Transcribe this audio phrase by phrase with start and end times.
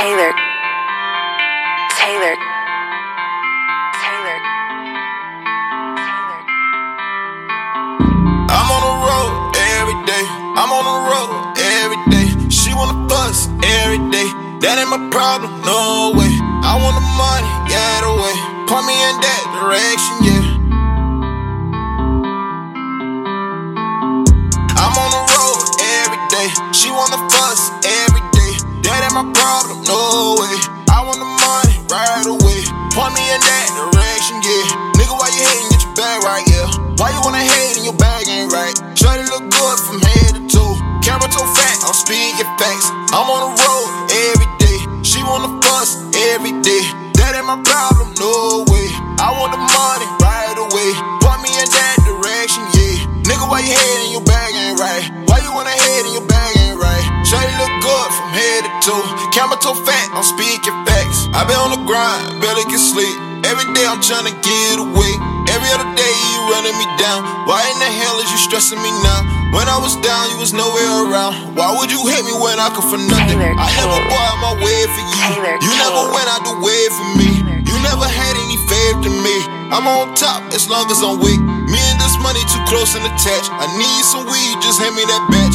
[0.00, 0.32] Taylor.
[2.00, 2.34] Taylor.
[4.00, 4.38] Taylor.
[6.00, 6.40] Taylor.
[8.48, 10.24] I'm on the road every day.
[10.56, 12.28] I'm on the road every day.
[12.48, 14.24] She wanna fuss every day.
[14.64, 16.32] That ain't my problem, no way.
[16.64, 18.36] I want the money, get away.
[18.72, 20.19] Point me in that direction
[29.20, 30.56] my problem, no way.
[30.88, 32.60] I want the money right away.
[32.96, 34.96] Point me in that direction, yeah.
[34.96, 35.68] Nigga, why you hating?
[35.76, 36.64] Get your bag right, yeah.
[36.96, 38.72] Why you wanna hate and your bag ain't right?
[38.96, 40.72] Shorty look good from head to toe.
[41.04, 42.88] Camera too fat, I'm speaking facts.
[43.12, 43.88] I'm on the road
[44.32, 44.78] every day.
[45.04, 46.00] She wanna fuss
[46.32, 46.84] every day.
[47.20, 48.88] That ain't my problem, no way.
[49.20, 50.90] I want the money right away.
[51.20, 53.04] Point me in that direction, yeah.
[53.28, 54.16] Nigga, why you hating?
[54.16, 55.04] Your bag ain't right.
[55.28, 57.04] Why you wanna hate and your bag ain't right?
[57.28, 59.04] Shorty look good from head to toe.
[59.32, 61.28] Camera too fat, I'm speaking facts.
[61.36, 63.12] I been on the grind, barely can sleep.
[63.44, 65.12] Every day I'm trying to get away.
[65.48, 67.24] Every other day you running me down.
[67.48, 69.20] Why in the hell is you stressing me now?
[69.56, 71.56] When I was down, you was nowhere around.
[71.58, 73.40] Why would you hit me when I could for nothing?
[73.40, 74.12] Taylor I never King.
[74.12, 75.18] bought my way for you.
[75.34, 77.30] Taylor you never went out the way for me.
[77.66, 79.36] You never had any faith to me.
[79.74, 81.40] I'm on top as long as I'm weak.
[81.40, 83.50] Me and this money too close and attached.
[83.50, 85.49] I need some weed, just hand me that batch.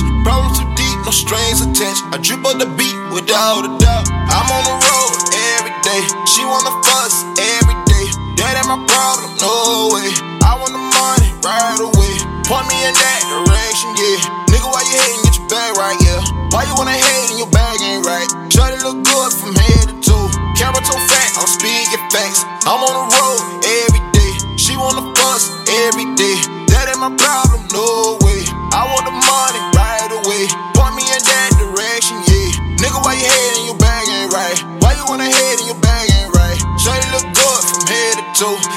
[1.15, 2.03] Strings attached.
[2.11, 4.05] I drip on the beat without a doubt.
[4.11, 5.15] I'm on the road
[5.55, 6.01] every day.
[6.27, 8.05] She wanna fuss every day.
[8.35, 10.11] That ain't my problem, no way.
[10.43, 12.13] I want the money right away.
[12.43, 14.51] Point me in that direction, yeah.
[14.51, 15.23] Nigga, why you hating?
[15.23, 16.19] Get your bag right, yeah.
[16.51, 18.27] Why you wanna hate and your bag ain't right?
[18.51, 20.27] Shorty look good from head to toe.
[20.59, 22.43] Camera too fat, I'm speaking facts.
[22.67, 24.31] I'm on the road every day.
[24.59, 25.47] She wanna fuss
[25.87, 26.37] every day.
[26.75, 27.44] That ain't my problem,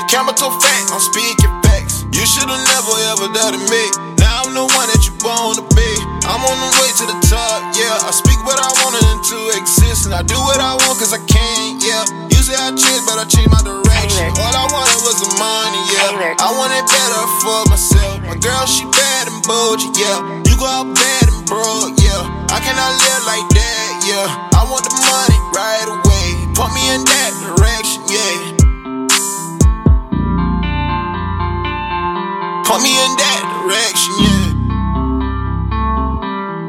[0.08, 2.08] too fat, I'm speaking facts.
[2.16, 3.82] You should've never ever doubted me.
[4.16, 5.90] Now I'm the one that you wanna be.
[6.24, 8.08] I'm on the way to the top, yeah.
[8.08, 10.08] I speak what I wanted into existence.
[10.08, 12.08] I do what I want cause I can, yeah.
[12.32, 14.32] You say I changed, but I changed my direction.
[14.40, 16.40] All I wanted was the money, yeah.
[16.40, 18.24] I wanted better for myself.
[18.24, 20.24] My girl, she bad and bougie, yeah.
[20.48, 22.48] You go out bad and broke, yeah.
[22.48, 24.56] I cannot live like that, yeah.
[24.56, 26.26] I want the money right away.
[26.56, 28.57] Put me in that direction, yeah.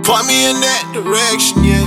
[0.10, 1.86] Put me in that direction, yeah.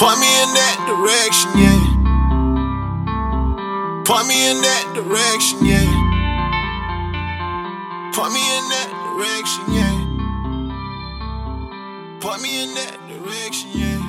[0.00, 1.76] Put me in that direction, yeah.
[4.08, 5.84] Put me in that direction, yeah.
[8.16, 9.92] Put me in that direction, yeah.
[12.18, 13.99] Put me in that direction, yeah.